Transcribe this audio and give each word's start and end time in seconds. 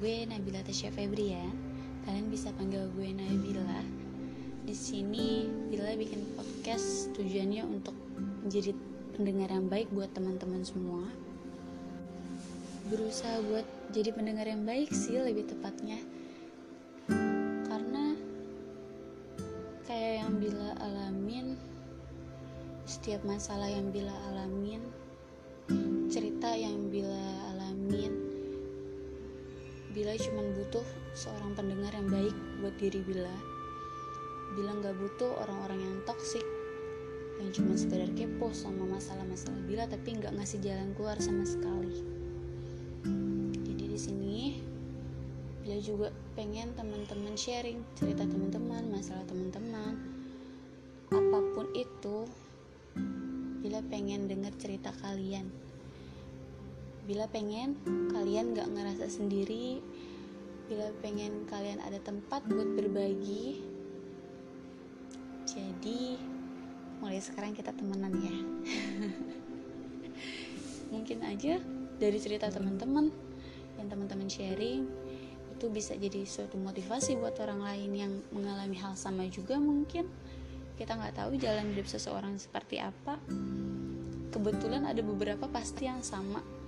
Nabila 0.00 0.64
Tasya 0.64 0.88
Febri. 0.96 1.36
Kalian 2.08 2.32
bisa 2.32 2.48
panggil 2.56 2.88
gue 2.96 3.12
Nabila. 3.12 3.84
Di 4.64 4.72
sini 4.72 5.44
Bila 5.68 5.92
bikin 5.92 6.24
podcast 6.40 7.12
tujuannya 7.12 7.68
untuk 7.68 7.92
menjadi 8.40 8.72
pendengar 9.12 9.52
yang 9.52 9.68
baik 9.68 9.92
buat 9.92 10.08
teman-teman 10.16 10.64
semua. 10.64 11.04
Berusaha 12.88 13.44
buat 13.52 13.68
jadi 13.92 14.16
pendengar 14.16 14.48
yang 14.48 14.64
baik 14.64 14.88
sih 14.88 15.20
lebih 15.20 15.52
tepatnya. 15.52 16.00
Karena 17.68 18.16
kayak 19.84 20.12
yang 20.24 20.32
Bila 20.40 20.80
alamin 20.80 21.60
setiap 22.88 23.20
masalah 23.28 23.68
yang 23.68 23.92
Bila 23.92 24.16
alamin 24.32 24.80
Bila 29.90 30.14
cuma 30.14 30.46
butuh 30.54 30.86
seorang 31.18 31.58
pendengar 31.58 31.90
yang 31.90 32.06
baik 32.06 32.36
buat 32.62 32.74
diri 32.78 33.02
Bila 33.02 33.34
Bila 34.54 34.70
nggak 34.78 34.94
butuh 34.94 35.34
orang-orang 35.42 35.82
yang 35.82 35.96
toksik 36.06 36.46
yang 37.40 37.50
cuma 37.56 37.72
sekedar 37.72 38.06
kepo 38.14 38.54
sama 38.54 38.86
masalah-masalah 38.86 39.58
Bila 39.66 39.90
tapi 39.90 40.14
nggak 40.14 40.30
ngasih 40.36 40.60
jalan 40.62 40.92
keluar 40.94 41.16
sama 41.18 41.42
sekali. 41.42 42.06
Jadi 43.66 43.84
di 43.90 43.98
sini 43.98 44.38
Bila 45.66 45.76
juga 45.82 46.14
pengen 46.38 46.70
teman-teman 46.78 47.34
sharing 47.34 47.82
cerita 47.98 48.22
teman-teman 48.22 48.94
masalah 48.94 49.26
teman-teman 49.26 49.98
apa 51.10 51.38
pun 51.58 51.66
itu 51.74 52.30
Bila 53.66 53.82
pengen 53.90 54.30
dengar 54.30 54.54
cerita 54.54 54.94
kalian 55.02 55.50
Bila 57.10 57.26
pengen 57.26 57.74
kalian 58.14 58.54
gak 58.54 58.70
ngerasa 58.70 59.10
sendiri. 59.10 59.82
Bila 60.70 60.94
pengen 61.02 61.42
kalian 61.50 61.82
ada 61.82 61.98
tempat 61.98 62.46
buat 62.46 62.70
berbagi. 62.78 63.66
Jadi 65.42 66.14
mulai 67.02 67.18
sekarang 67.18 67.58
kita 67.58 67.74
temenan 67.74 68.14
ya. 68.14 68.36
Mungkin 70.94 71.26
aja 71.26 71.58
dari 71.98 72.18
cerita 72.22 72.46
teman-teman 72.46 73.10
Yang 73.78 73.86
teman-teman 73.94 74.28
sharing 74.30 74.82
Itu 75.54 75.70
bisa 75.70 75.98
jadi 75.98 76.22
suatu 76.26 76.58
motivasi 76.62 77.18
buat 77.18 77.34
orang 77.42 77.66
lain 77.66 77.90
yang 77.90 78.12
mengalami 78.30 78.78
hal 78.78 78.94
sama 78.94 79.26
juga 79.26 79.58
mungkin. 79.58 80.06
Kita 80.78 80.94
nggak 80.94 81.26
tahu 81.26 81.34
jalan 81.42 81.74
hidup 81.74 81.90
seseorang 81.90 82.38
seperti 82.38 82.78
apa. 82.78 83.18
Kebetulan 84.30 84.86
ada 84.86 85.02
beberapa 85.02 85.50
pasti 85.50 85.90
yang 85.90 86.06
sama 86.06 86.59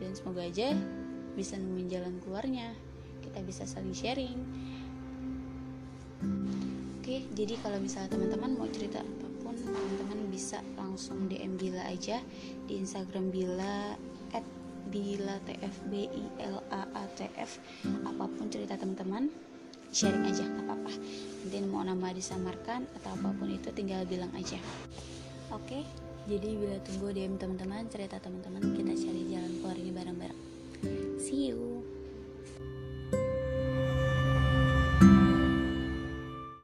dan 0.00 0.16
semoga 0.16 0.42
aja 0.42 0.72
bisa 1.36 1.60
nemuin 1.60 1.88
jalan 1.92 2.14
keluarnya. 2.24 2.72
Kita 3.20 3.44
bisa 3.44 3.68
saling 3.68 3.94
sharing. 3.94 4.38
Oke 7.00 7.28
jadi 7.36 7.54
kalau 7.60 7.78
misalnya 7.78 8.16
teman-teman 8.16 8.56
mau 8.56 8.68
cerita 8.68 9.00
apa 9.00 9.26
pun 9.44 9.54
teman-teman 9.56 10.28
bisa 10.32 10.60
langsung 10.76 11.28
DM 11.28 11.56
Bila 11.60 11.84
aja 11.88 12.20
di 12.68 12.80
Instagram 12.80 13.28
Bila 13.28 13.94
at 14.32 14.44
Bila 14.88 15.36
TF 15.44 15.74
B 15.92 16.08
I 16.08 16.24
L 16.48 16.60
A 16.72 16.82
A 16.96 17.04
T 17.14 17.28
F. 17.36 17.60
Apa 17.84 18.24
pun 18.26 18.48
cerita 18.48 18.74
teman-teman 18.80 19.28
sharing 19.90 20.26
aja 20.26 20.44
nggak 20.46 20.64
apa-apa. 20.66 20.92
Nanti 21.46 21.56
mau 21.66 21.82
nama 21.82 22.14
disamarkan 22.14 22.88
atau 23.00 23.10
apa 23.14 23.28
pun 23.36 23.48
itu 23.52 23.68
tinggal 23.72 24.02
bilang 24.08 24.30
aja. 24.34 24.58
Oke 25.50 25.82
jadi 26.28 26.50
bila 26.56 26.76
tunggu 26.84 27.12
DM 27.16 27.40
teman-teman, 27.40 27.88
cerita 27.88 28.20
teman-teman, 28.20 28.76
kita 28.76 28.92
cari 28.92 29.22
jalan 29.32 29.52
keluar 29.60 29.76
ini 29.80 29.90
bareng-bareng. 29.92 30.40
See 31.16 31.48
you. 31.48 31.79